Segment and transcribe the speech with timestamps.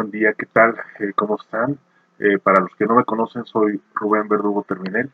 [0.00, 0.76] buen día, ¿qué tal?
[0.98, 1.78] Eh, ¿Cómo están?
[2.18, 5.10] Eh, para los que no me conocen, soy Rubén Verdugo Terminel,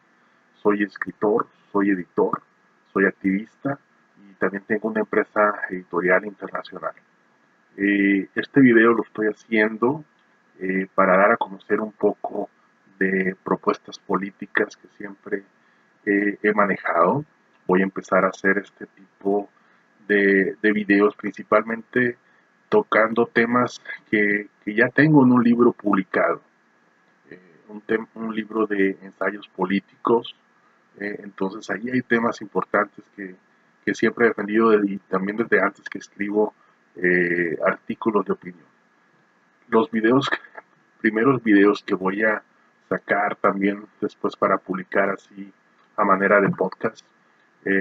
[0.63, 2.41] soy escritor, soy editor,
[2.93, 3.81] soy activista
[4.17, 6.93] y también tengo una empresa editorial internacional.
[7.77, 10.05] Eh, este video lo estoy haciendo
[10.95, 12.49] para dar a conocer un poco
[13.01, 15.43] de propuestas políticas que siempre
[16.05, 17.25] he manejado.
[17.67, 19.51] Voy a empezar a hacer este tipo
[20.07, 22.19] de, de videos principalmente
[22.69, 23.81] tocando temas
[24.11, 26.41] que, ya tengo en un libro publicado,
[27.31, 30.35] eh, un, libro de ensayos políticos.
[30.99, 33.35] Eh, entonces ahí hay temas importantes que,
[33.95, 36.53] siempre he defendido y también desde antes que escribo
[36.97, 38.67] eh, artículos de opinión.
[39.69, 40.29] Los videos,
[41.01, 42.43] primeros videos que voy a
[42.89, 45.53] sacar también después para publicar así
[45.97, 47.07] a manera de podcast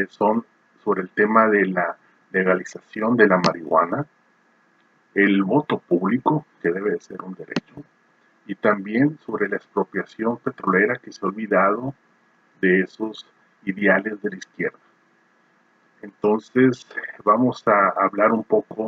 [0.10, 0.46] son
[0.84, 1.98] sobre el tema de la
[2.32, 4.06] legalización de la marihuana
[5.16, 7.84] el voto público, que debe ser un derecho,
[8.48, 11.96] y también sobre la expropiación petrolera que se ha olvidado
[12.62, 13.26] de esos
[13.64, 14.78] ideales de la izquierda.
[16.02, 16.88] Entonces
[17.24, 18.88] vamos a hablar un poco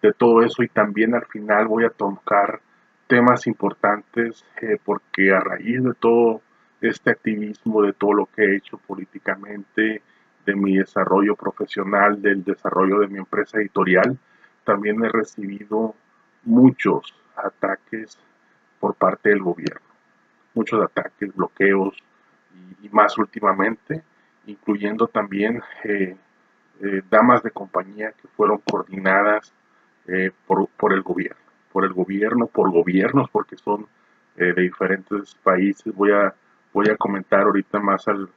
[0.00, 2.60] de todo eso y también al final voy a tocar
[3.08, 6.42] temas importantes eh, porque a raíz de todo
[6.80, 10.02] este activismo, de todo lo que he hecho políticamente,
[10.44, 14.18] de mi desarrollo profesional, del desarrollo de mi empresa editorial,
[14.64, 15.94] también he recibido
[16.44, 18.18] muchos ataques
[18.80, 19.86] por parte del gobierno,
[20.54, 21.96] muchos ataques, bloqueos
[22.82, 24.02] y, más últimamente,
[24.46, 26.16] incluyendo también eh,
[26.80, 29.52] eh, damas de compañía que fueron coordinadas
[30.08, 31.40] eh, por, el gobierno,
[31.72, 33.86] por el gobierno, por gobiernos, porque son
[34.34, 35.94] de diferentes países.
[35.94, 36.34] Voy a,
[36.72, 38.28] voy a comentar ahorita más, al,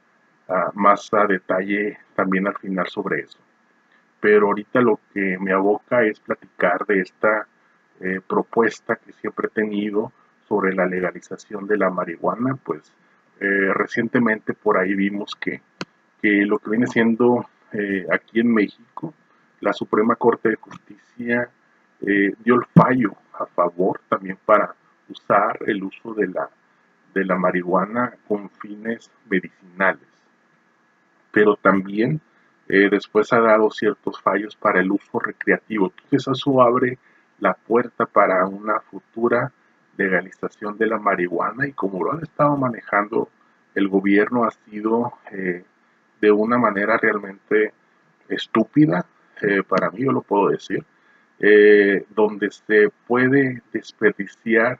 [0.74, 3.38] más a detalle también al final sobre eso
[4.20, 7.46] pero ahorita lo que me aboca es platicar de esta
[8.00, 10.12] eh, propuesta que siempre he tenido
[10.48, 12.92] sobre la legalización de la marihuana, pues
[13.40, 15.60] eh, recientemente por ahí vimos que,
[16.22, 19.14] lo que viene siendo eh, aquí en México,
[19.60, 21.48] la Suprema Corte de Justicia
[21.98, 24.74] dio el fallo a favor también para
[25.08, 26.50] usar el uso de la,
[27.14, 30.06] de la marihuana con fines medicinales,
[31.32, 32.20] pero también
[32.68, 35.92] eh, después ha dado ciertos fallos para el uso recreativo.
[35.96, 36.98] Entonces eso abre
[37.38, 39.52] la puerta para una futura
[39.96, 43.28] legalización de la marihuana y como lo han estado manejando
[43.74, 45.64] el gobierno ha sido eh,
[46.20, 47.72] de una manera realmente
[48.28, 49.06] estúpida,
[49.42, 50.84] eh, para mí yo lo puedo decir,
[52.14, 54.78] donde se puede desperdiciar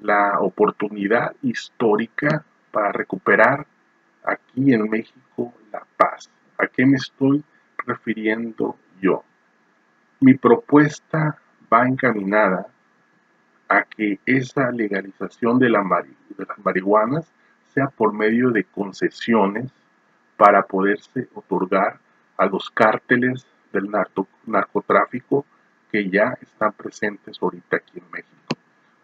[0.00, 3.66] la oportunidad histórica para recuperar
[4.24, 5.86] aquí en México la.
[6.58, 7.44] ¿A qué me estoy
[7.86, 9.22] refiriendo yo?
[10.20, 11.38] Mi propuesta
[11.72, 12.66] va encaminada
[13.68, 15.84] a que esa legalización de, las
[16.64, 17.30] marihuanas
[17.74, 19.70] sea por medio de concesiones
[20.36, 21.98] para poderse otorgar
[22.36, 23.90] a los cárteles del
[24.46, 25.44] narcotráfico
[25.90, 28.36] que ya están presentes ahorita aquí en México.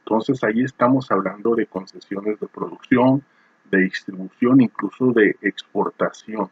[0.05, 3.23] Entonces ahí estamos hablando de concesiones de producción,
[3.71, 6.51] de distribución, incluso de exportación.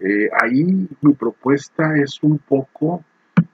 [0.00, 3.02] Eh, ahí mi propuesta es un poco,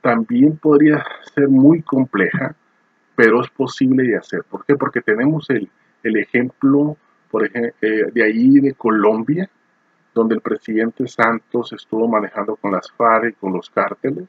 [0.01, 1.05] también podría
[1.35, 2.55] ser muy compleja,
[3.15, 4.43] pero es posible de hacer.
[4.49, 4.75] ¿Por qué?
[4.75, 5.69] Porque tenemos el,
[6.03, 6.97] ejemplo,
[7.31, 9.49] por ejemplo, eh, de ahí de Colombia,
[10.15, 14.29] donde el presidente Santos estuvo manejando con las FARC y con los cárteles.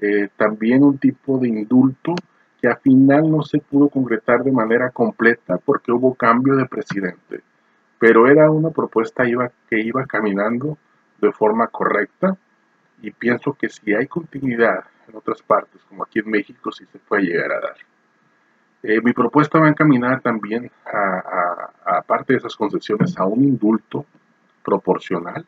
[0.00, 2.14] Eh, también un tipo de indulto
[2.60, 7.40] que al final no se pudo concretar de manera completa porque hubo cambio de presidente.
[7.98, 9.24] Pero era una propuesta
[9.68, 10.76] que iba caminando
[11.26, 12.36] de forma correcta
[13.00, 16.98] y pienso que si hay continuidad en otras partes, como aquí en México, sí se
[16.98, 17.76] puede llegar a dar.
[18.82, 24.04] Eh, mi propuesta va a encaminar también, a, aparte de esas concesiones, a un indulto
[24.64, 25.44] proporcional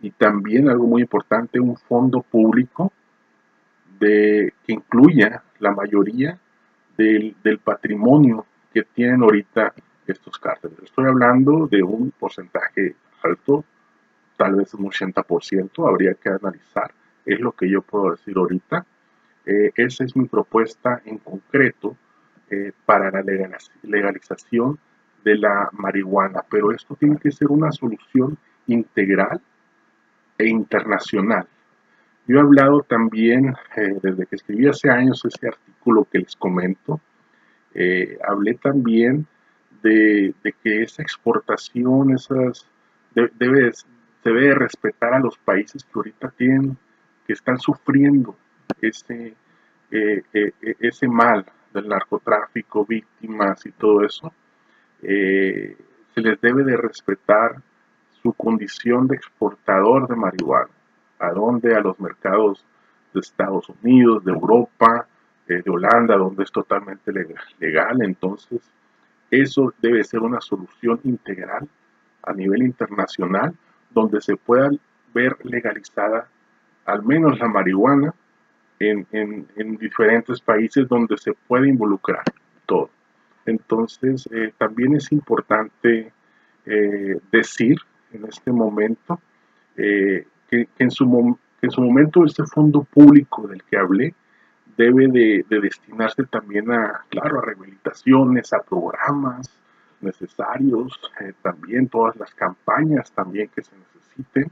[0.00, 2.92] y también algo muy importante, un fondo público
[4.00, 6.36] que incluya la mayoría
[6.96, 9.72] del, del patrimonio que tienen ahorita
[10.08, 10.78] estos cárteles.
[10.82, 13.64] Estoy hablando de un porcentaje alto
[14.36, 16.92] tal vez un 80%, habría que analizar,
[17.24, 18.84] es lo que yo puedo decir ahorita.
[19.44, 21.96] Eh, esa es mi propuesta en concreto
[22.50, 23.22] eh, para la
[23.82, 24.78] legalización
[25.24, 28.36] de la marihuana, pero esto tiene que ser una solución
[28.66, 29.40] integral
[30.38, 31.46] e internacional.
[32.26, 37.00] Yo he hablado también, eh, desde que escribí hace años ese artículo que les comento,
[38.28, 39.26] hablé también
[39.82, 42.66] de, que esa exportación, esas,
[43.14, 43.72] debe,
[44.22, 46.76] se debe respetar a los países que ahorita tienen,
[47.26, 48.36] que están sufriendo
[48.80, 49.34] ese,
[49.90, 54.32] eh, eh, ese mal del narcotráfico, víctimas y todo eso,
[55.02, 55.76] eh,
[56.14, 57.56] se les debe de respetar
[58.22, 60.70] su condición de exportador de marihuana.
[61.18, 61.74] ¿A dónde?
[61.74, 62.64] A los mercados
[63.12, 65.06] de Estados Unidos, de Europa,
[65.48, 67.12] eh, de Holanda, donde es totalmente
[67.58, 68.02] legal.
[68.02, 68.60] Entonces,
[69.30, 71.68] eso debe ser una solución integral
[72.22, 73.54] a nivel internacional,
[73.92, 74.70] donde se pueda
[75.14, 76.28] ver legalizada
[76.84, 78.14] al menos la marihuana
[78.78, 79.46] en,
[79.78, 82.24] diferentes países donde se puede involucrar
[82.66, 82.90] todo.
[83.46, 86.12] Entonces, eh, también es importante
[86.66, 87.76] eh, decir
[88.12, 89.20] en este momento
[89.76, 90.26] que,
[90.78, 94.14] en su, en su momento este fondo público del que hablé
[94.76, 99.61] debe de, destinarse también a, claro, a rehabilitaciones, a programas
[100.02, 104.50] necesarios, eh, también todas las campañas también que se necesiten,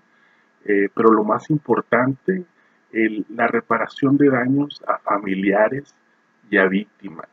[0.65, 2.45] eh, pero lo más importante,
[3.29, 5.95] la reparación de daños a familiares
[6.51, 7.29] y a víctimas.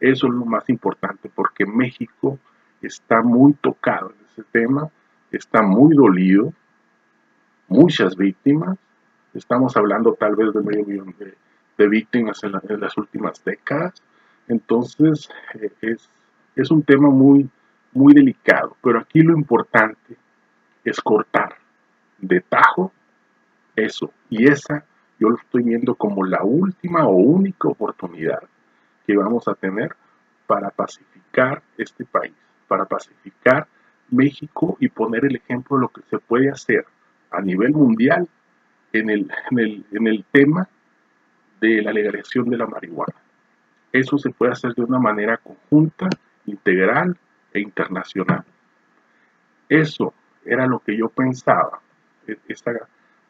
[0.00, 2.38] Eso es lo más importante porque México
[2.82, 4.90] está muy tocado en ese tema,
[5.32, 6.52] está muy dolido,
[7.68, 8.76] muchas víctimas,
[9.32, 11.34] estamos hablando tal vez de medio millón de,
[11.78, 14.02] de víctimas en, las últimas décadas.
[14.48, 16.08] Entonces eh, es,
[16.56, 17.48] es, un tema muy,
[17.92, 20.16] muy delicado, pero aquí lo importante
[20.84, 21.56] es cortar
[22.18, 22.92] de tajo
[23.74, 24.10] eso.
[24.30, 24.84] Y esa
[25.18, 28.42] yo lo estoy viendo como la última o única oportunidad
[29.06, 29.94] que vamos a tener
[30.46, 32.34] para pacificar este país,
[32.68, 33.66] para pacificar
[34.10, 36.84] México y poner el ejemplo de lo que se puede hacer
[37.30, 38.28] a nivel mundial
[38.92, 40.68] en el, en el, en el tema
[41.60, 43.14] de la legalización de la marihuana.
[43.92, 46.08] Eso se puede hacer de una manera conjunta,
[46.46, 47.16] integral
[47.52, 48.44] e internacional.
[49.68, 50.14] Eso
[50.44, 51.80] era lo que yo pensaba,
[52.26, 52.72] e, esta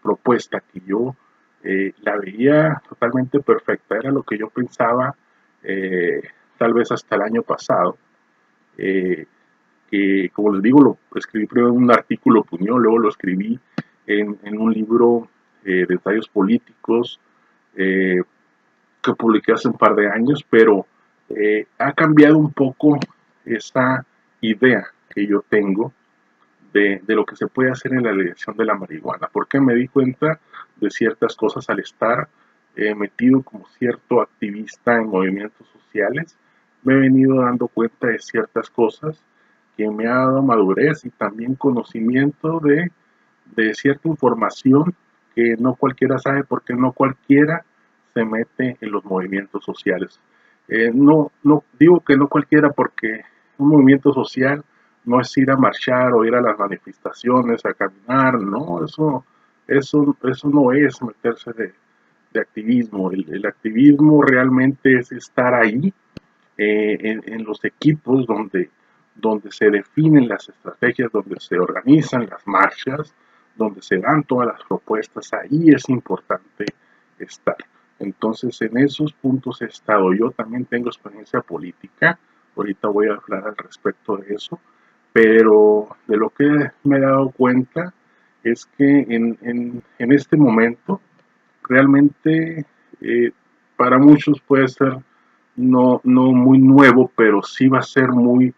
[0.02, 1.16] propuesta que yo
[1.62, 5.14] eh, la veía totalmente perfecta, era lo que yo pensaba
[5.62, 6.22] eh,
[6.58, 7.98] tal vez hasta el año pasado,
[8.78, 9.26] eh,
[9.90, 13.58] que como les digo, lo escribí primero en un artículo Puño, luego lo escribí
[14.06, 15.28] en, un libro
[15.64, 17.20] de ensayos políticos,
[17.74, 18.22] que
[19.18, 20.86] publiqué hace un par de años, pero
[21.30, 22.98] eh, ha cambiado un poco
[23.44, 24.04] esa
[24.40, 25.92] idea que yo tengo
[26.72, 29.88] de, lo que se puede hacer en la elección de la marihuana, porque me di
[29.88, 30.38] cuenta
[30.76, 32.28] de ciertas cosas al estar
[32.76, 36.36] eh, metido como cierto activista en movimientos sociales,
[36.82, 39.22] me he venido dando cuenta de ciertas cosas
[39.76, 44.94] que me ha dado madurez y también conocimiento de cierta información
[45.34, 47.64] que no cualquiera sabe porque no cualquiera
[48.14, 50.18] se mete en los movimientos sociales.
[50.68, 53.22] Eh, no, no digo que no cualquiera porque
[53.58, 54.64] un movimiento social
[55.04, 59.24] no es ir a marchar o ir a las manifestaciones, a caminar, no, eso,
[59.68, 61.72] eso, eso no es meterse de,
[62.38, 63.10] activismo.
[63.12, 65.90] El, activismo realmente es estar ahí
[66.58, 68.68] eh, en, en, los equipos donde,
[69.14, 73.14] donde se definen las estrategias, donde se organizan las marchas,
[73.56, 76.66] donde se dan todas las propuestas, ahí es importante
[77.18, 77.56] estar.
[77.98, 80.12] Entonces, en esos puntos he estado.
[80.12, 82.18] Yo también tengo experiencia política,
[82.56, 84.60] ahorita voy a hablar al respecto de eso,
[85.12, 87.92] pero de lo que me he dado cuenta
[88.42, 91.00] es que en, este momento
[91.62, 92.64] realmente
[93.00, 93.32] eh,
[93.76, 94.98] para muchos puede ser
[95.56, 98.54] no, no muy nuevo, pero sí va a ser muy,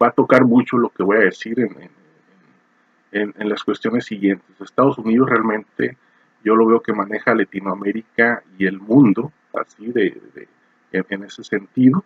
[0.00, 1.90] va a tocar mucho lo que voy a decir en,
[3.12, 4.60] en, las cuestiones siguientes.
[4.60, 5.96] Estados Unidos realmente
[6.46, 10.16] yo lo veo que maneja Latinoamérica y el mundo, así de,
[10.92, 12.04] en, ese sentido,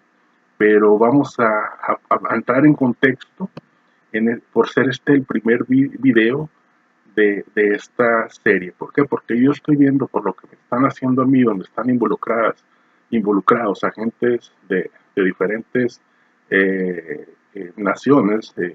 [0.57, 1.99] pero vamos a,
[2.35, 3.51] entrar en contexto
[4.51, 6.49] por ser este el primer video
[7.15, 8.73] de, esta serie.
[8.73, 9.05] ¿Por qué?
[9.05, 12.65] Porque yo estoy viendo por lo que me están haciendo a mí, donde están involucradas,
[13.11, 16.01] involucrados agentes de, diferentes
[16.49, 18.75] eh, eh, naciones, eh,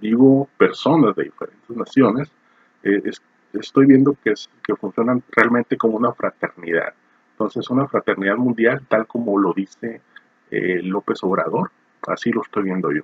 [0.00, 2.28] digo personas de diferentes naciones,
[2.82, 3.02] eh,
[3.60, 6.94] estoy viendo que, es, que funcionan realmente como una fraternidad.
[7.32, 10.00] Entonces, una fraternidad mundial, tal como lo dice
[10.50, 11.70] eh, López Obrador,
[12.06, 13.02] así lo estoy viendo yo.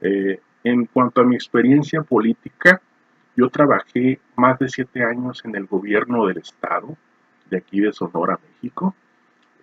[0.00, 2.80] Eh, en cuanto a mi experiencia política,
[3.36, 6.96] yo trabajé más de siete años en el gobierno del estado,
[7.50, 8.94] de aquí de Sonora, México,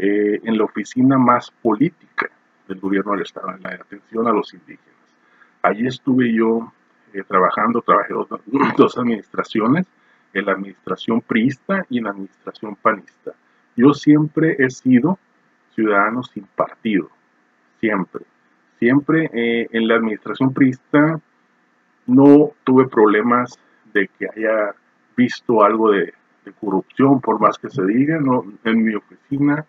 [0.01, 2.29] en la oficina más política
[2.69, 4.95] del gobierno del estado, en la atención a los indígenas.
[5.61, 6.71] Allí estuve yo
[7.13, 9.87] eh, trabajando, trabajé dos, administraciones,
[10.33, 13.33] en la administración priista y en la administración panista.
[13.75, 15.17] Yo siempre he sido
[15.73, 17.09] ciudadano sin partido,
[17.79, 18.25] siempre.
[18.79, 21.19] Siempre eh, en la administración priista
[22.07, 23.57] no tuve problemas
[23.93, 24.73] de que haya
[25.15, 26.13] visto algo de,
[26.59, 29.63] corrupción, por más que se diga, no, en mi oficina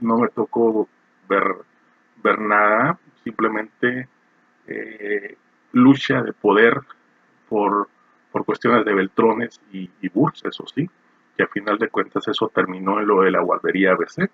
[0.00, 0.86] no me tocó
[1.26, 1.44] ver,
[2.22, 4.06] ver nada, simplemente
[5.72, 6.80] lucha de poder
[7.48, 7.88] por,
[8.36, 10.10] por cuestiones de Beltrones y, y
[10.44, 10.86] eso sí,
[11.38, 14.30] que a final de cuentas eso terminó en lo de la guardería ABC.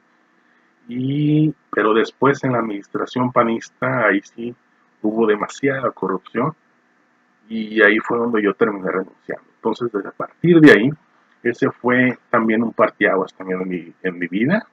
[0.88, 4.52] Y, pero después en la administración panista, ahí sí
[5.02, 6.52] hubo demasiada corrupción
[7.48, 9.44] y ahí fue donde yo terminé renunciando.
[9.54, 10.90] Entonces, desde a partir de ahí,
[11.44, 14.66] ese fue también un partiaguas también en mi, en mi vida.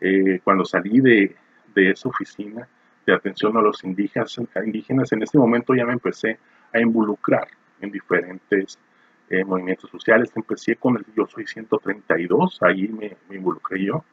[0.00, 1.34] Eh, cuando salí de,
[1.74, 2.68] de, esa oficina
[3.04, 6.38] de atención a los indígenas, indígenas, en ese momento ya me empecé
[6.72, 7.48] a involucrar
[7.80, 8.78] en diferentes
[9.28, 10.30] eh, movimientos sociales.
[10.34, 14.04] Empecé con el Yo Soy 132, ahí me, involucré yo,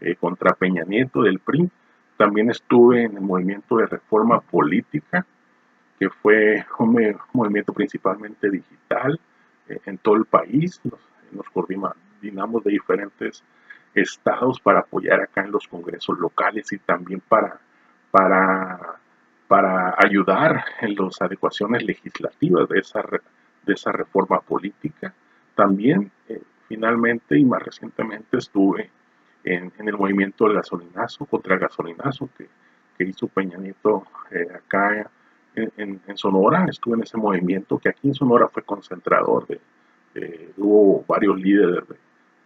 [0.00, 1.70] eh, contra Peña Nieto del PRI.
[2.16, 5.26] También estuve en el movimiento de reforma política,
[5.98, 9.18] que fue un, movimiento principalmente digital
[9.68, 10.80] eh, en todo el país.
[10.84, 11.00] Nos,
[11.32, 13.42] nos coordinamos de diferentes
[13.94, 17.60] estados para apoyar acá en los congresos locales y también para,
[18.10, 18.99] para,
[19.50, 23.02] para ayudar en las adecuaciones legislativas de esa,
[23.66, 25.12] de esa reforma política.
[25.56, 28.88] También, eh, finalmente y más recientemente, estuve
[29.42, 32.46] en, el movimiento del gasolinazo, contra el gasolinazo que,
[32.96, 35.10] que hizo Peña Nieto eh, acá
[35.56, 36.66] en, Sonora.
[36.70, 41.82] Estuve en ese movimiento que aquí en Sonora fue concentrador de, hubo varios líderes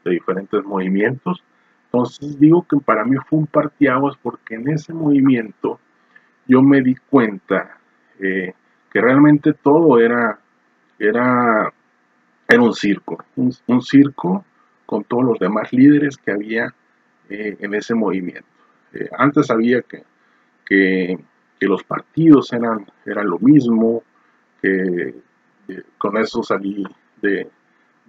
[0.04, 1.44] de, diferentes movimientos.
[1.84, 5.78] Entonces digo que para mí fue un partiaguas porque en ese movimiento
[6.46, 7.78] yo me di cuenta
[8.20, 8.52] eh,
[8.90, 10.38] que realmente todo era,
[10.98, 11.72] era,
[12.48, 14.44] era un circo, un, circo
[14.86, 16.72] con todos los demás líderes que había
[17.28, 18.46] eh, en ese movimiento.
[18.92, 20.02] Eh, antes sabía que,
[20.64, 21.18] que,
[21.60, 24.02] los partidos eran, eran lo mismo,
[24.60, 25.14] que
[25.96, 26.84] con eso salí
[27.22, 27.48] de,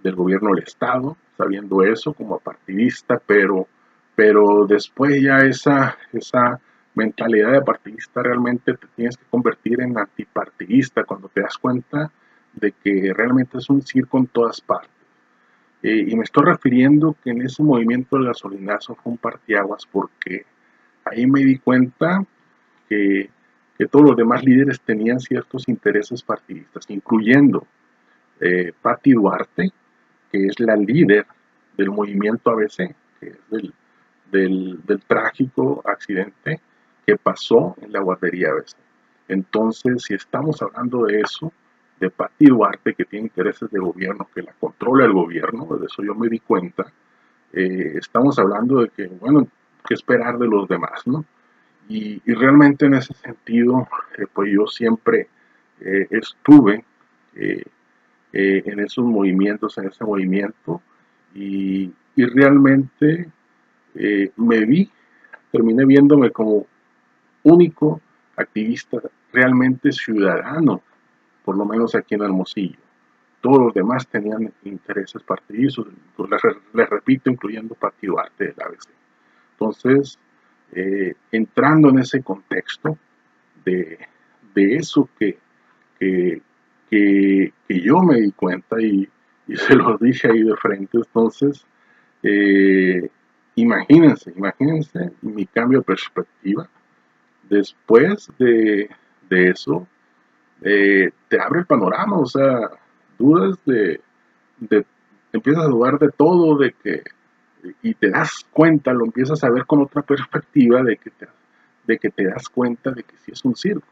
[0.02, 3.66] del gobierno del Estado, sabiendo eso como partidista, pero,
[4.14, 6.60] pero después ya esa, esa
[6.96, 12.10] mentalidad de partidista realmente te tienes que convertir en antipartidista cuando te das cuenta
[12.54, 14.90] de que realmente es un circo en todas partes.
[15.82, 20.46] Eh, y me estoy refiriendo que en ese movimiento del gasolinazo fue un partiaguas porque
[21.04, 22.24] ahí me di cuenta
[22.88, 23.28] que,
[23.76, 27.66] que todos los demás líderes tenían ciertos intereses partidistas, incluyendo
[28.40, 29.70] eh, Patti Duarte,
[30.32, 31.26] que es la líder
[31.76, 33.74] del movimiento ABC, que es del,
[34.32, 36.58] del, del trágico accidente
[37.06, 38.74] que pasó en la guardería ABC.
[39.28, 41.52] Entonces, si estamos hablando de eso,
[42.00, 46.02] de Patti Duarte, que tiene intereses de gobierno, que la controla el gobierno, de eso
[46.02, 46.92] yo me di cuenta,
[47.52, 49.48] eh, estamos hablando de que, bueno,
[49.86, 51.24] qué esperar de los demás, ¿no?
[51.88, 55.28] Y, realmente en ese sentido, eh, pues yo siempre
[55.80, 56.84] eh, estuve
[58.32, 60.82] en esos movimientos, en ese movimiento,
[61.34, 63.30] y realmente
[64.36, 64.90] me vi,
[65.52, 66.66] terminé viéndome como
[67.46, 68.00] único
[68.36, 68.98] activista
[69.32, 70.82] realmente ciudadano,
[71.44, 72.78] por lo menos aquí en Hermosillo.
[73.40, 75.86] Todos los demás tenían intereses partidistas,
[76.72, 78.88] les, repito, incluyendo Partido Arte del ABC.
[79.52, 80.18] Entonces,
[80.72, 82.98] eh, entrando en ese contexto
[83.64, 83.98] de,
[84.54, 85.38] eso que,
[85.98, 86.42] que,
[87.68, 89.08] yo me di cuenta y,
[89.54, 91.64] se los dije ahí de frente, entonces,
[92.24, 93.08] eh,
[93.54, 96.68] imagínense, imagínense mi cambio de perspectiva
[97.48, 98.88] después de,
[99.30, 99.86] eso,
[100.62, 102.70] eh, te abre el panorama, o sea,
[103.18, 104.00] dudas de,
[105.32, 107.02] empiezas a dudar de todo, de que,
[107.82, 111.26] y te das cuenta, lo empiezas a ver con otra perspectiva de que te,
[111.86, 113.88] de que te das cuenta de que sí es un circo.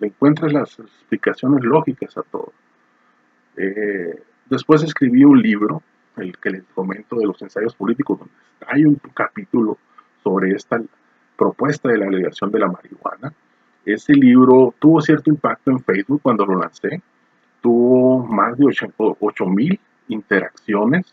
[0.00, 2.52] Le encuentras las explicaciones lógicas a todo.
[3.56, 5.82] Eh, después escribí un libro,
[6.16, 8.34] el que les comento de los ensayos políticos, donde
[8.66, 9.78] hay un capítulo
[10.22, 10.80] sobre esta
[11.36, 13.32] propuesta de la legalización de la marihuana.
[13.84, 17.02] Ese libro tuvo cierto impacto en Facebook cuando lo lancé.
[17.60, 21.12] Tuvo más de 8 mil interacciones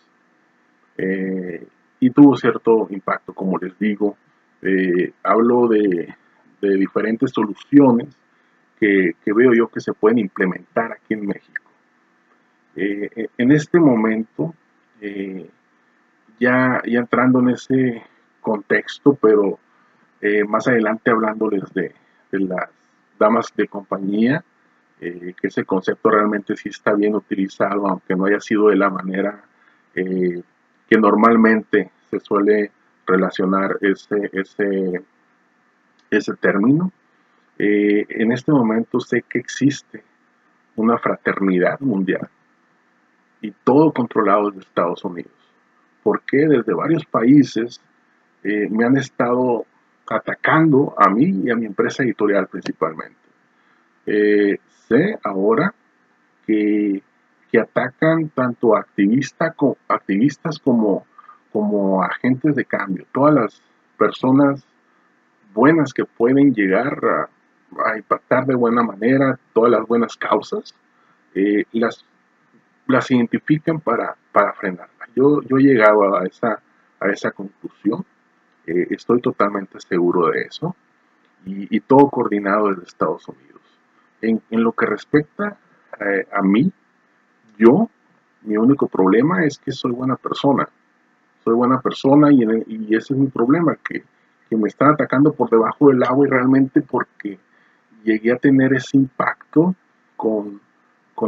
[0.97, 1.65] eh,
[1.99, 4.17] y tuvo cierto impacto, como les digo.
[4.61, 6.15] Eh, hablo de,
[6.61, 8.07] diferentes soluciones
[8.79, 11.63] que, veo yo que se pueden implementar aquí en México.
[12.75, 14.53] Eh, en este momento,
[16.39, 18.03] ya, ya entrando en ese
[18.41, 19.59] contexto, pero
[20.21, 21.93] eh, más adelante hablándoles de,
[22.31, 22.69] de, las
[23.17, 24.43] damas de compañía,
[24.99, 28.91] eh, que ese concepto realmente sí está bien utilizado, aunque no haya sido de la
[28.91, 29.43] manera
[29.95, 30.43] eh,
[30.87, 32.71] que normalmente se suele
[33.07, 35.01] relacionar ese, ese,
[36.11, 36.91] ese término.
[37.57, 40.03] en este momento sé que existe
[40.75, 42.29] una fraternidad mundial
[43.41, 45.33] y todo controlado desde Estados Unidos.
[46.03, 47.81] porque Desde varios países
[48.43, 49.65] me han estado
[50.11, 53.19] atacando a mí y a mi empresa editorial principalmente.
[54.05, 55.73] Eh, sé ahora
[56.45, 57.01] que,
[57.51, 59.55] que atacan tanto activista,
[59.87, 61.05] activistas como,
[61.51, 63.61] como agentes de cambio, todas las
[63.97, 64.65] personas
[65.53, 67.29] buenas que pueden llegar a,
[67.97, 70.75] impactar de buena manera todas las buenas causas,
[71.35, 72.03] eh, las,
[72.87, 75.09] las identifican para, para frenarlas.
[75.15, 76.61] Yo, yo he llegado a esa,
[76.99, 78.05] a esa conclusión,
[78.67, 80.75] eh, estoy totalmente seguro de eso,
[81.43, 83.61] y, todo coordinado desde Estados Unidos.
[84.21, 85.57] En, en lo que respecta
[85.99, 86.71] eh, a mí,
[87.57, 87.89] yo,
[88.43, 90.69] mi único problema es que soy buena persona.
[91.43, 94.03] Soy buena persona y, y ese es mi problema, que
[94.51, 97.39] que me están atacando por debajo del agua y realmente porque
[98.03, 99.73] llegué a tener ese impacto
[100.17, 100.59] con,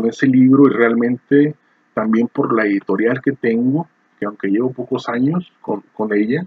[0.03, 1.55] ese libro y realmente
[1.93, 3.87] también por la editorial que tengo,
[4.19, 6.45] que aunque llevo pocos años con, ella,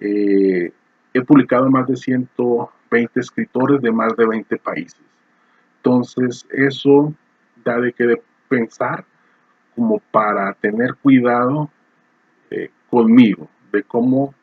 [0.00, 0.72] eh,
[1.12, 5.00] he publicado más de 120 escritores de más de 20 países.
[5.76, 7.14] Entonces eso
[7.64, 9.04] da de que pensar
[9.74, 11.70] como para tener cuidado
[12.50, 14.34] eh, conmigo, de cómo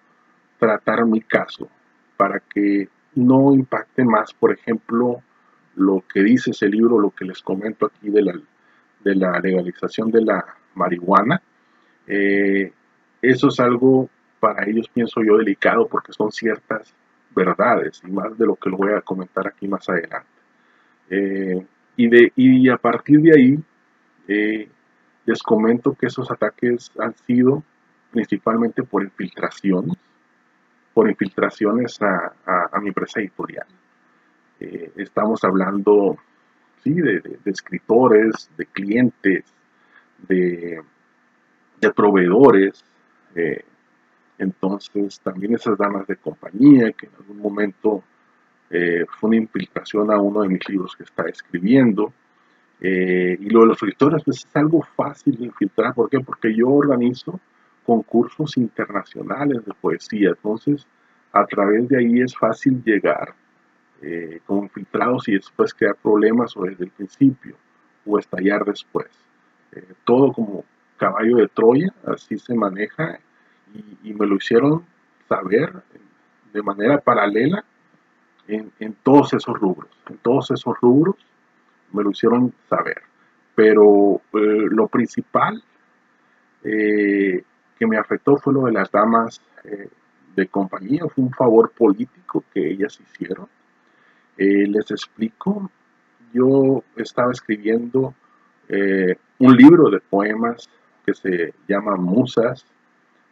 [0.58, 1.70] tratar mi caso
[2.16, 5.22] para que no impacte más, por ejemplo,
[5.76, 10.46] lo que dice ese libro, lo que les comento aquí de la, legalización de la
[10.74, 11.42] marihuana.
[12.08, 12.72] Eh,
[13.22, 16.94] eso es algo para ellos, pienso yo, delicado porque son ciertas
[17.36, 20.28] verdades y más de lo que lo voy a comentar aquí más adelante.
[21.10, 21.66] Eh,
[21.96, 23.60] y, de, y a partir de ahí,
[24.28, 24.70] eh,
[25.26, 27.64] les comento que esos ataques han sido
[28.12, 29.98] principalmente por infiltraciones,
[30.94, 33.68] por infiltraciones a, mi empresa editorial.
[34.60, 36.18] Eh, estamos hablando
[36.84, 36.94] ¿sí?
[36.94, 39.44] de, escritores, de clientes,
[40.28, 40.82] de,
[41.96, 42.84] proveedores.
[43.36, 43.64] Eh,
[44.38, 48.04] entonces, también esas damas de compañía que en algún momento
[48.70, 52.14] eh, fue una infiltración a uno de mis libros que está escribiendo.
[52.80, 55.94] y lo de los escritores pues, es algo fácil de infiltrar.
[55.96, 56.20] ¿Por qué?
[56.20, 57.40] Porque yo organizo
[57.88, 60.30] concursos internacionales de poesía.
[60.30, 60.86] Entonces,
[61.32, 63.34] a través de ahí es fácil llegar
[64.02, 67.56] eh, infiltrados y después crear problemas o desde el principio
[68.06, 69.08] o estallar después.
[69.72, 70.66] Eh, todo como
[70.98, 73.20] caballo de Troya, así se maneja
[74.04, 74.84] y, me lo hicieron
[75.30, 75.74] saber
[76.54, 77.64] de manera paralela
[78.48, 78.72] en,
[79.04, 79.90] todos esos rubros.
[80.10, 81.16] En todos esos rubros
[81.92, 83.02] me lo hicieron saber.
[83.54, 85.64] Pero eh, lo principal
[86.64, 89.88] que me afectó fue lo de las damas eh,
[90.36, 93.48] de compañía, fue un favor político que ellas hicieron.
[94.38, 95.72] Eh, les explico,
[96.32, 98.14] yo estaba escribiendo
[98.70, 100.70] eh, un libro de poemas
[101.06, 102.66] que se llama Musas,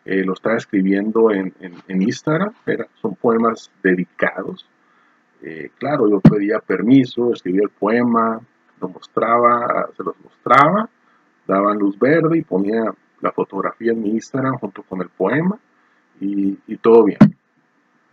[0.06, 1.54] lo estaba escribiendo en,
[1.88, 2.54] Instagram,
[3.02, 4.68] son poemas dedicados.
[5.80, 8.40] claro, yo pedía permiso, escribía el poema,
[8.82, 10.90] lo mostraba, se los mostraba,
[11.48, 12.84] daban luz verde y ponía
[13.22, 15.58] la fotografía en mi Instagram junto con el poema
[16.20, 17.20] y, todo bien.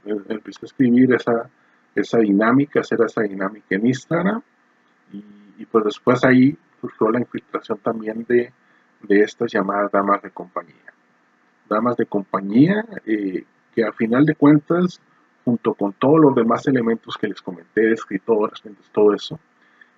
[0.04, 1.48] Em, empecé a escribir esa,
[1.94, 4.42] esa dinámica, hacer esa dinámica en Instagram
[5.12, 8.52] y, pues después ahí surgió la infiltración también de,
[9.02, 10.92] de, estas llamadas damas de compañía.
[11.72, 15.00] Damas de compañía eh, que a final de cuentas,
[15.44, 19.40] junto con todos los demás elementos que les comenté, de escritores, todo eso,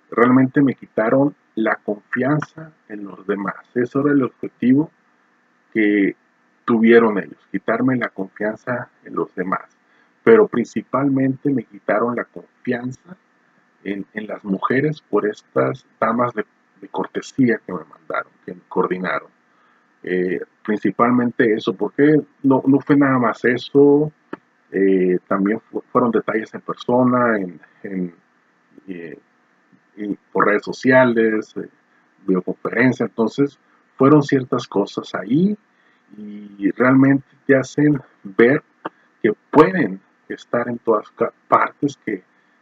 [0.09, 3.55] realmente me quitaron la confianza en los demás.
[3.75, 4.89] Eso era el objetivo
[5.73, 6.15] que
[6.65, 9.65] tuvieron ellos, quitarme la confianza en los demás.
[10.23, 13.15] Pero principalmente me quitaron la confianza
[13.83, 16.45] en, las mujeres por estas damas de,
[16.91, 19.34] cortesía que me mandaron, que me coordinaron.
[20.07, 24.11] Eh, principalmente eso, porque no, no fue nada más eso,
[24.71, 25.59] eh, también
[25.91, 27.39] fueron detalles en persona,
[27.81, 28.13] en,
[28.87, 29.17] eh,
[30.31, 31.55] por redes sociales,
[32.27, 33.57] videoconferencia, entonces
[33.97, 35.57] fueron ciertas cosas ahí
[36.15, 38.61] y realmente te hacen ver
[39.23, 41.11] que pueden estar en todas
[41.47, 42.21] partes, que,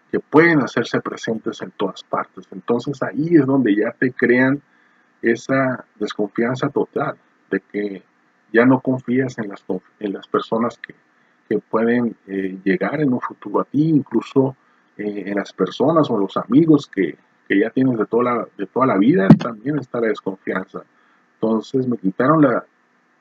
[0.09, 2.47] que pueden hacerse presentes en todas partes.
[2.53, 4.61] Entonces ahí es donde ya te crean
[5.21, 7.17] esa desconfianza total
[7.53, 8.03] de que
[8.51, 9.63] ya no confías en las,
[9.99, 10.95] en las personas que,
[11.47, 14.55] que pueden eh, llegar en un futuro a ti, incluso
[14.97, 17.15] eh, en las personas o los amigos que,
[17.47, 20.83] que ya tienes de toda, la, de toda la vida, también está la desconfianza.
[21.35, 22.63] Entonces me quitaron la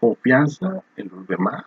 [0.00, 1.64] confianza en los demás.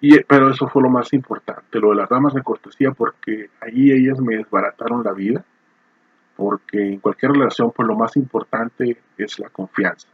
[0.00, 3.90] Y, pero eso fue lo más importante, lo de las damas de cortesía, porque ahí
[3.90, 5.44] ellas me desbarataron la vida,
[6.36, 10.08] porque en cualquier relación pues lo más importante es la confianza.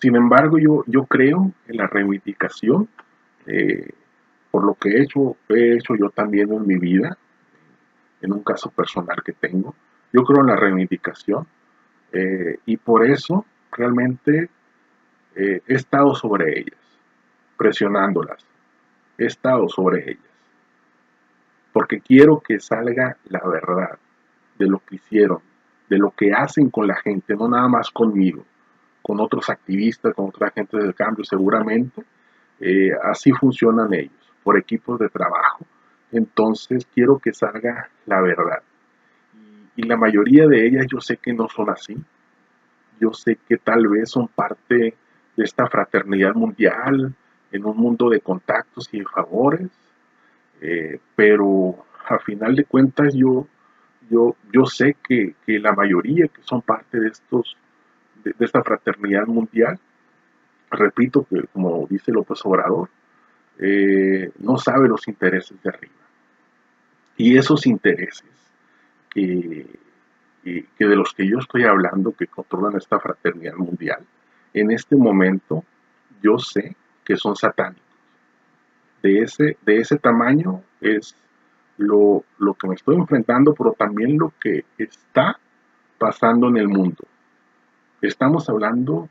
[0.00, 2.88] Sin embargo, yo, yo creo en la reivindicación,
[3.46, 3.88] eh,
[4.50, 7.16] por lo que he hecho, he hecho yo también en mi vida,
[8.20, 9.74] en un caso personal que tengo.
[10.12, 11.46] Yo creo en la reivindicación
[12.12, 14.50] eh, y por eso realmente
[15.34, 16.78] he estado sobre ellas,
[17.58, 18.42] presionándolas,
[19.18, 20.32] he estado sobre ellas,
[21.74, 23.98] porque quiero que salga la verdad
[24.58, 25.38] de lo que hicieron,
[25.88, 28.44] de lo que hacen con la gente, no nada más conmigo,
[29.02, 32.02] con otros activistas, con otra gente del cambio, seguramente.
[32.58, 35.64] Eh, así funcionan ellos, por equipos de trabajo.
[36.10, 38.62] Entonces quiero que salga la verdad.
[39.76, 41.96] Y, la mayoría de ellas yo sé que no son así.
[42.98, 44.94] Yo sé que tal vez son parte
[45.36, 47.14] de esta fraternidad mundial,
[47.52, 49.68] en un mundo de contactos y favores,
[50.60, 51.76] eh, pero
[52.08, 53.46] a final de cuentas yo
[54.10, 57.56] yo, yo sé que, la mayoría que son parte de estos,
[58.24, 59.78] de, esta fraternidad mundial,
[60.70, 62.88] repito que como dice López Obrador,
[63.58, 65.94] eh, no sabe los intereses de arriba.
[67.16, 68.24] Y esos intereses
[69.10, 69.66] que,
[70.42, 74.04] que de los que yo estoy hablando, que controlan esta fraternidad mundial,
[74.52, 75.64] en este momento
[76.22, 77.82] yo sé que son satánicos.
[79.02, 81.14] De ese, de ese tamaño es
[81.78, 82.24] lo,
[82.58, 85.38] que me estoy enfrentando, pero también lo que está
[85.98, 87.04] pasando en el mundo.
[88.02, 89.08] Estamos hablando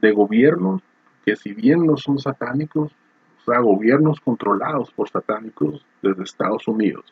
[0.00, 0.82] de gobiernos
[1.24, 2.92] que si bien no son satánicos,
[3.40, 7.04] o sea, gobiernos controlados por satánicos desde Estados Unidos.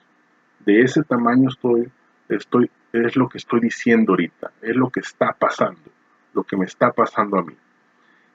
[0.65, 1.91] De ese tamaño estoy,
[2.29, 5.91] estoy, es lo que estoy diciendo ahorita, es lo que está pasando,
[6.33, 7.55] lo que me está pasando a mí.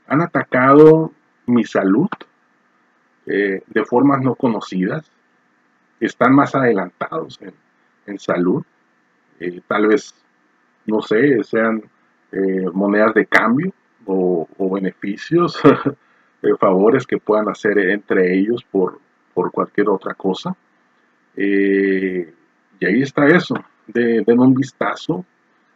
[0.08, 1.12] Han atacado
[1.46, 2.10] mi salud
[3.26, 5.12] eh, de formas no conocidas,
[6.06, 7.40] están más adelantados
[8.06, 8.64] en, salud.
[9.40, 10.16] Eh, tal vez,
[10.88, 11.84] no sé, sean
[12.32, 13.72] eh, monedas de cambio
[14.06, 15.60] o, beneficios,
[16.42, 19.00] eh, favores que puedan hacer entre ellos por,
[19.34, 20.56] por cualquier otra cosa.
[21.36, 23.56] y ahí está eso.
[23.86, 25.26] De, den un vistazo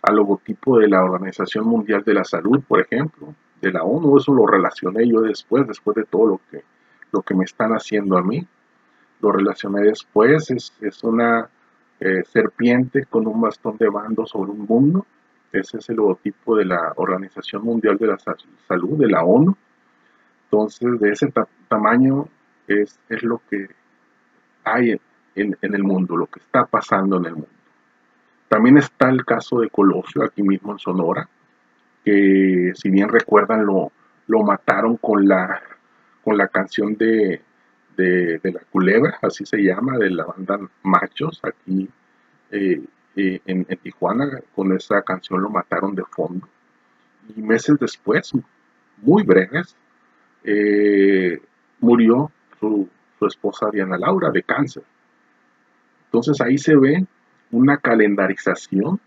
[0.01, 4.17] al logotipo de la Organización Mundial de la Salud, por ejemplo, de la ONU.
[4.17, 6.63] Eso lo relacioné yo después, después de todo lo que,
[7.12, 8.45] lo que me están haciendo a mí
[9.23, 11.49] lo relacioné después, es, una
[12.01, 15.05] eh, serpiente con un bastón de bando sobre un mundo.
[15.53, 18.17] Ese es el logotipo de la Organización Mundial de la
[18.67, 19.55] Salud, de la ONU.
[20.45, 21.33] Entonces, de ese
[21.69, 22.27] tamaño
[22.67, 23.69] es, es, lo que
[24.65, 24.99] hay
[25.36, 27.47] en, el mundo, lo que está pasando en el mundo.
[28.49, 31.29] También está el caso de Colosio, aquí mismo en Sonora,
[32.03, 33.91] que si bien recuerdan lo,
[34.27, 35.62] lo mataron con la,
[36.23, 37.41] con la canción de
[37.95, 41.89] de, la culebra, así se llama, de la banda Machos, aquí
[42.51, 42.84] eh,
[43.15, 46.47] eh, en, Tijuana, con esa canción lo mataron de fondo.
[47.36, 48.32] Y meses después,
[48.97, 49.75] muy breves,
[50.43, 51.41] eh,
[51.79, 52.89] murió su,
[53.21, 54.84] esposa Diana Laura de cáncer.
[56.06, 57.06] Entonces ahí se ve
[57.51, 58.99] una calendarización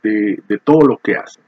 [0.00, 1.42] de, de todo lo que hacen,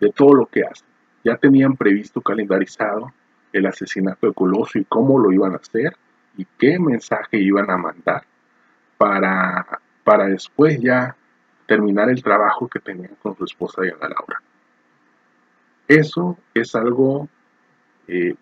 [0.00, 0.86] de todo lo que hacen.
[1.22, 3.12] Ya tenían previsto calendarizado
[3.52, 5.96] el asesinato de Colosio y cómo lo iban a hacer
[6.36, 8.22] y qué mensaje iban a mandar
[8.96, 11.16] para, para después ya
[11.66, 14.42] terminar el trabajo que tenían con su esposa Diana Laura.
[15.86, 17.28] Eso es algo
[18.08, 18.34] eh,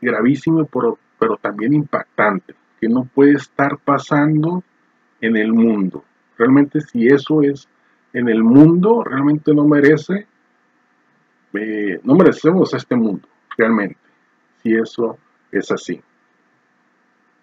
[0.00, 4.62] gravísimo, pero, pero también impactante, que no puede estar pasando
[5.20, 6.04] en el mundo.
[6.36, 7.68] Realmente si eso es
[8.12, 10.26] en el mundo, realmente no merece,
[11.54, 14.03] eh, no merecemos este mundo, realmente
[14.64, 15.18] si eso
[15.52, 16.02] es así.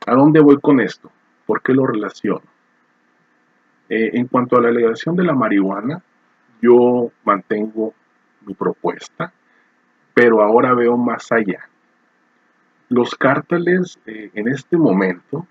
[0.08, 1.12] ¿A dónde voy con esto?
[1.46, 2.44] ¿Por qué lo relaciono?
[3.88, 6.02] Eh, en cuanto a la legalización de la marihuana,
[6.62, 7.94] yo mantengo
[8.46, 9.32] mi propuesta,
[10.14, 11.70] pero ahora veo más allá.
[12.90, 15.48] Los cárteles eh, en este momento,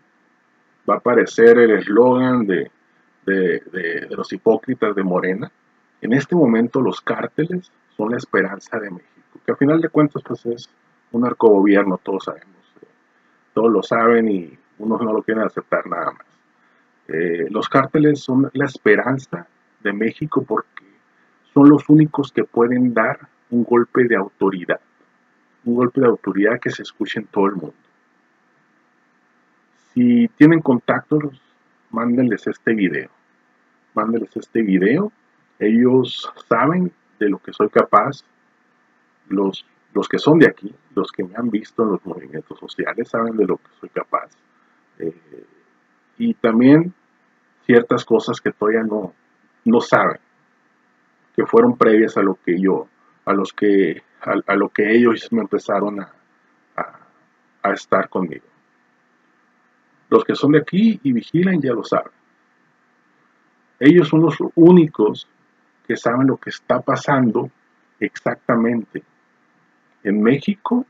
[0.89, 2.71] va a aparecer el eslogan de,
[3.27, 5.51] de, los hipócritas de Morena,
[6.01, 10.23] en este momento los cárteles son la esperanza de México, que a final de cuentas
[10.27, 10.71] pues es
[11.13, 12.49] un narcogobierno, todos sabemos.
[12.83, 12.87] Eh,
[13.55, 16.27] todos lo saben y unos no lo quieren aceptar nada más.
[17.09, 19.47] Eh, los cárteles son la esperanza
[19.83, 20.85] de México porque
[21.53, 23.19] son los únicos que pueden dar
[23.51, 24.81] un golpe de autoridad.
[25.65, 27.75] Un golpe de autoridad que se escuche en todo el mundo.
[29.93, 31.43] Si tienen contactos,
[31.91, 33.11] mándenles este video.
[33.95, 35.13] Mándenles este video.
[35.59, 38.25] Ellos saben de lo que soy capaz.
[39.29, 43.09] Los los que son de aquí, los que me han visto en los movimientos sociales,
[43.09, 44.31] saben de lo que soy capaz.
[44.99, 45.47] Eh,
[46.19, 46.93] y también
[47.67, 49.15] ciertas cosas que todavía no,
[49.65, 50.21] no saben,
[51.35, 52.87] que fueron previas a lo que yo,
[53.25, 56.13] a los que, a, lo que ellos me empezaron a,
[57.63, 58.47] a estar conmigo.
[60.09, 62.13] Los que son de aquí y vigilan ya lo saben.
[63.79, 65.29] Ellos son los únicos
[65.87, 67.51] que saben lo que está pasando
[67.99, 69.03] exactamente
[70.03, 70.87] en México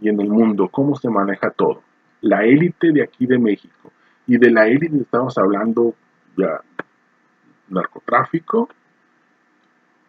[0.00, 1.82] y en el mundo, cómo se maneja todo.
[2.20, 3.92] La élite de aquí de México.
[4.26, 5.94] Y de la élite estamos hablando
[6.36, 6.60] ya
[7.68, 8.68] narcotráfico,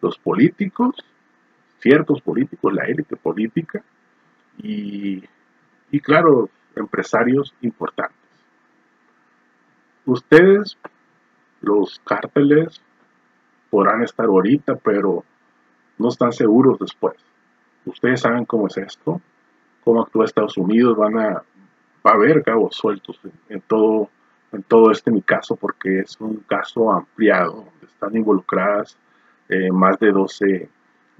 [0.00, 0.96] los políticos,
[1.78, 3.82] ciertos políticos, la élite política
[4.58, 5.22] y,
[5.90, 8.16] y claro, empresarios importantes.
[10.04, 10.76] Ustedes,
[11.60, 12.80] los cárteles,
[13.70, 15.24] podrán estar ahorita, pero
[15.98, 17.14] no están seguros después.
[17.84, 19.20] Ustedes saben cómo es esto,
[19.84, 21.42] cómo actúa Estados Unidos, van a,
[22.06, 24.08] va a haber cabos sueltos en, todo,
[24.52, 28.96] en todo este mi caso, porque es un caso ampliado, están involucradas
[29.48, 30.68] eh, más de 12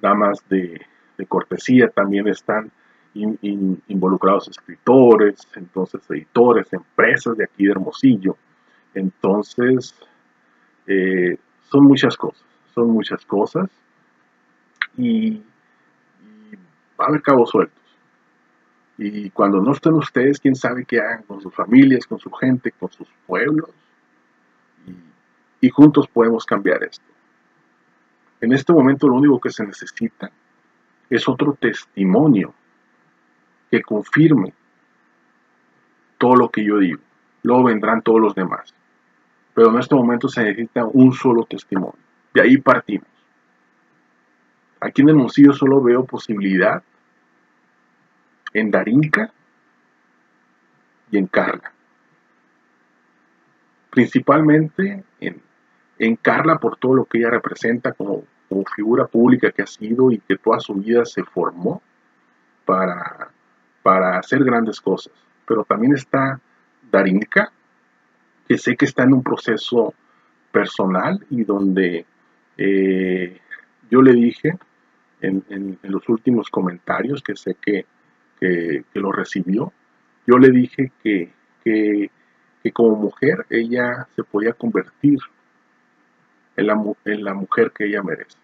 [0.00, 0.80] damas de,
[1.28, 2.72] cortesía, también están
[3.14, 8.36] involucrados escritores, entonces editores, empresas de aquí de Hermosillo.
[8.92, 9.94] Entonces,
[10.88, 11.36] eh,
[11.70, 12.44] son muchas cosas,
[12.74, 13.70] son muchas cosas
[14.98, 15.42] y,
[17.10, 17.78] va a cabos sueltos.
[18.98, 22.72] Y cuando no estén ustedes, quién sabe qué hagan con sus familias, con su gente,
[22.72, 23.70] con sus pueblos.
[24.86, 27.04] Y, y juntos podemos cambiar esto.
[28.40, 30.30] En este momento lo único que se necesita
[31.08, 32.54] es otro testimonio
[33.70, 34.52] que confirme
[36.18, 37.00] todo lo que yo digo.
[37.42, 38.74] Luego vendrán todos los demás.
[39.54, 41.98] Pero en este momento se necesita un solo testimonio.
[42.32, 43.08] De ahí partimos.
[44.80, 46.82] Aquí en el Hermosillo solo veo posibilidad
[48.54, 49.32] en Darinka
[51.10, 51.72] y en Carla.
[53.90, 55.40] Principalmente en,
[55.98, 60.10] en, Carla por todo lo que ella representa como, como, figura pública que ha sido
[60.10, 61.82] y que toda su vida se formó
[62.64, 63.28] para,
[63.82, 65.12] para hacer grandes cosas.
[65.46, 66.40] Pero también está
[66.90, 67.52] Darinka,
[68.48, 69.94] que sé que está en un proceso
[70.50, 72.06] personal y donde
[72.56, 73.40] eh,
[73.90, 74.56] yo le dije
[75.20, 77.86] en, los últimos comentarios que sé que,
[78.94, 79.72] lo recibió,
[80.26, 81.32] yo le dije que,
[81.64, 82.10] que,
[82.72, 85.18] como mujer ella se podía convertir
[86.56, 88.38] en la, en la mujer que ella merece.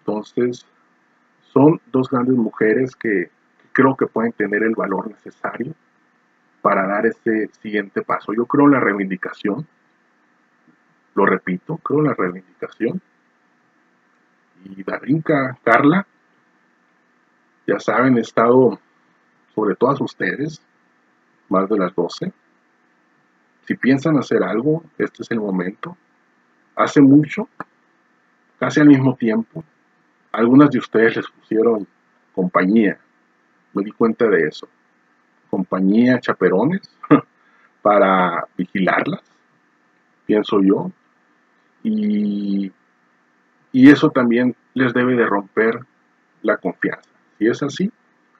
[0.00, 0.66] Entonces,
[1.52, 3.30] son dos grandes mujeres que
[3.72, 5.74] creo que pueden tener el valor necesario
[6.62, 8.32] para dar ese siguiente paso.
[8.32, 9.66] Yo creo en la reivindicación,
[11.14, 13.00] lo repito, creo en la reivindicación.
[14.64, 16.06] Y Darinka, Carla,
[17.66, 18.78] ya saben, he estado
[19.54, 20.60] sobre todas ustedes,
[21.48, 22.32] más de las 12.
[23.66, 25.96] Si piensan hacer algo, este es el momento.
[26.76, 27.48] Hace mucho,
[28.58, 29.64] casi al mismo tiempo,
[30.32, 31.86] algunas de ustedes les pusieron
[32.34, 32.98] compañía.
[33.74, 34.68] Me di cuenta de eso
[35.50, 36.80] compañía chaperones
[37.82, 39.22] para vigilarlas,
[40.24, 40.90] pienso yo.
[41.82, 42.72] Y,
[43.72, 45.80] y eso también les debe de romper
[46.42, 47.10] la confianza.
[47.38, 47.90] Si es así,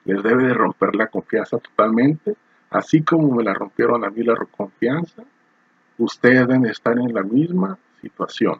[0.05, 2.35] les debe de romper la confianza totalmente,
[2.69, 5.23] así como me la rompieron a mí la confianza,
[5.97, 8.59] ustedes deben estar en la misma situación.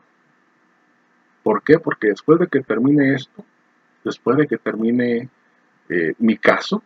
[1.43, 1.80] ¿Por qué?
[1.80, 3.43] Porque después de que termine esto,
[4.04, 5.30] después de que termine
[5.89, 6.84] eh, mi caso,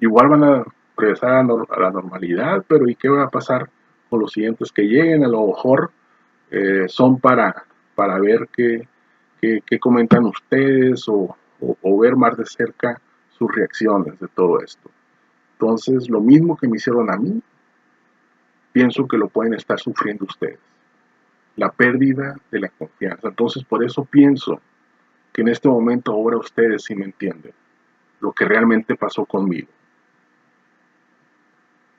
[0.00, 0.64] igual van a
[0.96, 3.68] regresar a, la normalidad, pero ¿y qué va a pasar
[4.08, 5.24] con los siguientes que lleguen?
[5.24, 5.90] A lo mejor
[6.50, 7.64] eh, son para,
[7.94, 8.86] para ver qué,
[9.40, 11.36] qué, comentan ustedes o,
[11.98, 14.90] ver más de cerca sus reacciones de todo esto.
[15.52, 17.42] Entonces, lo mismo que me hicieron a mí,
[18.72, 20.58] pienso que lo pueden estar sufriendo ustedes.
[21.56, 23.28] La pérdida de la confianza.
[23.28, 24.60] Entonces, por eso pienso
[25.32, 27.52] que en este momento ahora ustedes sí me entienden
[28.20, 29.68] lo que realmente pasó conmigo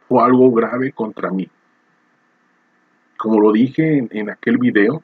[0.09, 1.47] fue algo grave contra mí.
[3.15, 5.03] Como lo dije en, aquel video,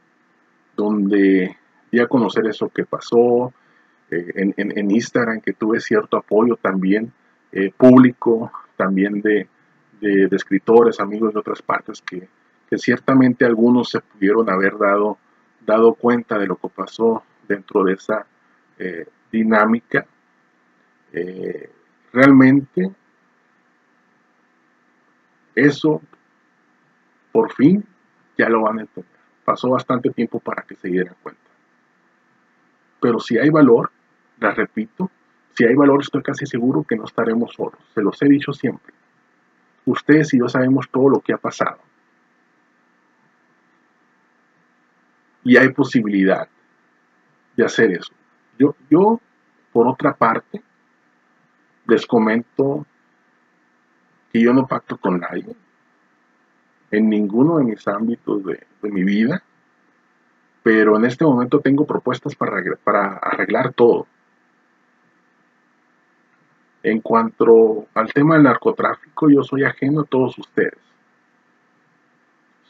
[0.76, 1.56] donde
[1.92, 3.54] di a conocer eso que pasó,
[4.12, 7.12] eh, en, Instagram, que tuve cierto apoyo también
[7.52, 9.48] eh, público, también de,
[10.32, 12.28] escritores, amigos de otras partes, que,
[12.78, 15.18] ciertamente algunos se pudieron haber dado,
[15.66, 18.26] dado cuenta de lo que pasó dentro de esa
[18.78, 20.06] eh, dinámica.
[22.12, 22.92] realmente
[25.56, 26.02] eso,
[27.32, 27.86] por fin,
[28.38, 29.12] ya lo van a entender.
[29.46, 31.42] Pasó bastante tiempo para que se dieran cuenta.
[33.00, 33.92] Pero si hay valor,
[34.40, 35.10] les repito,
[35.54, 37.80] si hay valor estoy casi seguro que no estaremos solos.
[37.94, 38.94] Se los he dicho siempre.
[39.86, 41.80] Ustedes y yo sabemos todo lo que ha pasado.
[45.44, 46.48] Y hay posibilidad
[47.56, 48.14] de hacer eso.
[48.58, 49.20] Yo, yo
[49.76, 50.62] por otra parte,
[51.86, 52.86] les comento
[54.32, 55.54] que yo no pacto con nadie
[56.92, 59.44] en ninguno de mis ámbitos de, mi vida,
[60.64, 64.08] pero en este momento tengo propuestas para, para arreglar todo.
[66.86, 70.78] En cuanto al tema del narcotráfico, yo soy ajeno a todos ustedes.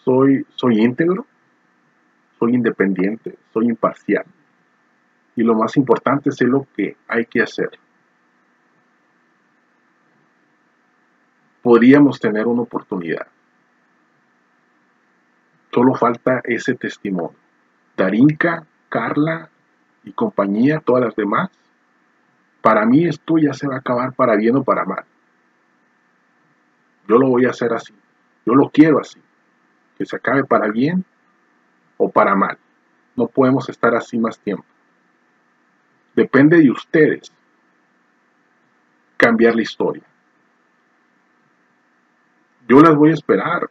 [0.06, 1.26] Soy, soy íntegro,
[2.40, 4.24] soy independiente, soy imparcial.
[5.36, 7.72] Y lo más importante es lo que hay que hacer.
[11.62, 13.28] Podríamos tener una oportunidad.
[15.74, 17.36] Solo falta ese testimonio.
[17.98, 19.50] Darinka, Carla
[20.06, 21.50] y compañía, todas las demás.
[22.66, 25.06] Para mí esto ya se va a acabar para bien o para mal.
[27.08, 27.94] Yo lo voy a hacer así.
[28.44, 29.22] Yo lo quiero así.
[29.96, 31.06] Que se acabe para bien
[31.98, 32.58] o para mal.
[33.16, 34.66] No podemos estar así más tiempo.
[36.16, 37.32] Depende de ustedes
[39.16, 40.04] cambiar la historia.
[42.68, 43.70] Yo las voy a esperar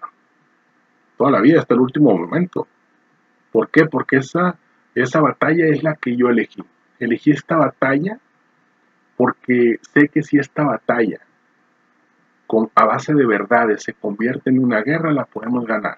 [1.18, 2.68] toda la vida, hasta el último momento.
[3.50, 3.86] ¿Por qué?
[3.86, 4.56] Porque esa,
[4.94, 6.62] esa batalla es la que yo elegí.
[7.00, 8.20] Elegí esta batalla
[9.24, 11.18] porque sé que si esta batalla
[12.46, 15.96] con, a base de verdades se convierte en una guerra, la podemos ganar.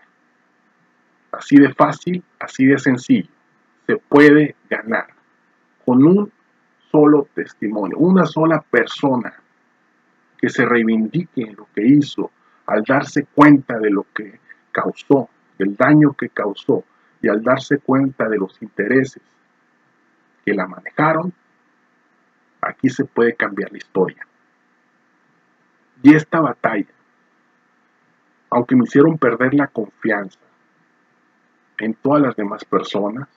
[1.33, 3.29] Así de fácil, así de sencillo.
[3.85, 5.09] Se puede ganar
[5.85, 6.31] con un
[6.93, 9.35] solo testimonio, una sola persona
[10.39, 12.31] que se reivindique en lo que hizo
[12.67, 14.39] al darse cuenta de lo que
[14.71, 16.85] causó, del daño que causó
[17.21, 19.23] y al darse cuenta de los intereses
[20.45, 21.33] que la manejaron,
[22.69, 24.27] aquí se puede cambiar la historia.
[26.03, 26.93] Y esta batalla,
[28.51, 30.39] aunque me hicieron perder la confianza
[31.79, 33.29] en todas las demás personas,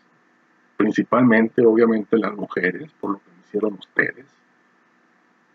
[0.77, 4.25] principalmente obviamente las mujeres, por lo que me hicieron ustedes,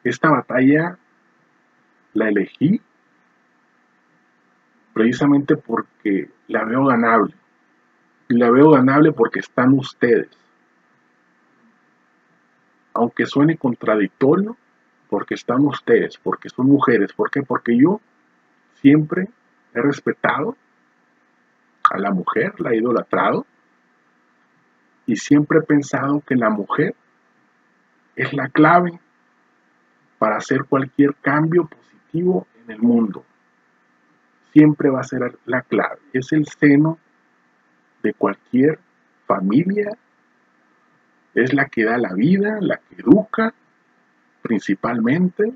[0.03, 0.99] esta batalla
[2.13, 2.81] la elegí
[4.93, 7.35] precisamente porque la veo ganable.
[8.29, 10.31] Y la veo ganable porque están ustedes.
[12.95, 14.57] Aunque suene contradictorio,
[15.11, 17.13] porque están ustedes, porque son mujeres.
[17.13, 17.43] ¿Por qué?
[17.43, 18.01] Porque yo
[18.81, 19.29] siempre
[19.75, 20.57] he respetado
[21.91, 23.47] a la mujer, la he idolatrado,
[25.07, 26.95] y siempre he pensado que la mujer
[28.17, 28.99] es la clave
[30.19, 33.25] para hacer cualquier cambio positivo en el mundo
[34.55, 35.99] siempre va a ser la clave.
[36.13, 36.99] Es el seno
[38.03, 38.79] de cualquier
[39.27, 39.91] familia.
[41.35, 43.53] Es la que da la vida, la que educa
[44.43, 45.53] principalmente.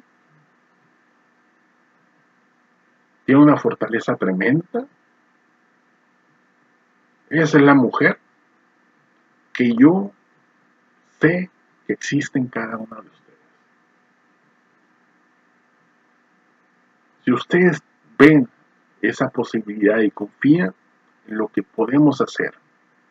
[3.24, 4.86] Tiene una fortaleza tremenda.
[7.28, 8.18] Esa es la mujer
[9.52, 10.12] que yo
[11.20, 11.50] sé
[11.86, 13.38] que existe en cada uno de ustedes.
[17.24, 17.82] Si ustedes
[18.18, 18.48] ven
[19.02, 20.74] esa posibilidad y confían
[21.26, 22.54] en lo que podemos hacer,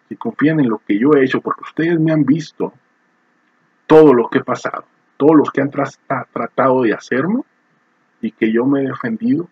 [0.07, 2.73] si confían en lo que yo he hecho, porque ustedes me han visto
[3.85, 4.85] todo lo que he pasado,
[5.17, 7.41] todos los que han tratado de hacerme
[8.21, 9.49] y que yo me he defendido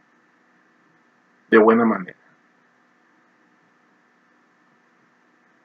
[1.49, 2.17] de buena manera.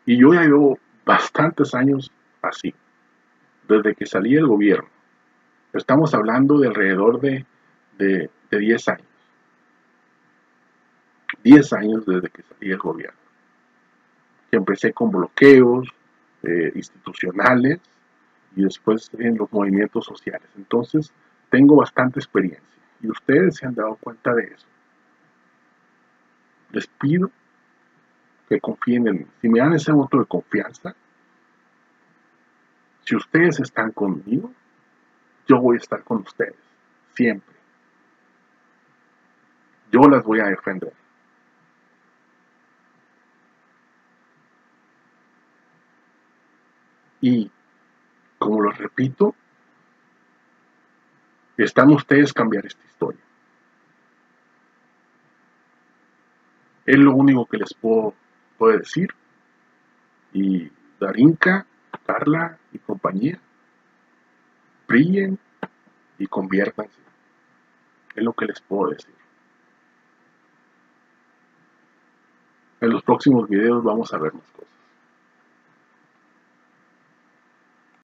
[0.07, 2.11] Y yo ya llevo bastantes años
[2.43, 2.75] así,
[3.69, 4.89] desde que salí del gobierno.
[5.73, 7.47] Estamos hablando de alrededor de,
[7.97, 9.07] de, de 10 años.
[11.45, 13.20] 10 años desde que salí del gobierno.
[14.51, 15.89] Que empecé con bloqueos
[16.43, 17.81] eh, institucionales
[18.57, 20.49] y después en los movimientos sociales.
[20.57, 21.13] Entonces,
[21.51, 22.63] tengo bastante experiencia
[23.03, 24.67] y ustedes se han dado cuenta de eso.
[26.73, 27.31] Les pido
[28.49, 29.27] que confíen en mí.
[29.41, 30.95] Si me dan ese voto de confianza,
[33.05, 34.53] si ustedes están conmigo,
[35.49, 36.55] yo voy a estar con ustedes,
[37.15, 37.57] siempre.
[39.91, 40.93] Yo las voy a defender.
[47.21, 47.51] Y,
[48.39, 49.35] como lo repito,
[51.57, 53.21] están ustedes cambiar esta historia.
[56.87, 58.15] Es lo único que les puedo,
[58.59, 59.09] puedo decir.
[60.33, 61.67] Y Darinka,
[62.07, 63.39] Carla y compañía,
[64.89, 65.39] brillen
[66.19, 67.01] y conviértanse.
[68.15, 69.15] Es lo que les puedo decir.
[72.81, 74.70] En los próximos videos vamos a ver más cosas.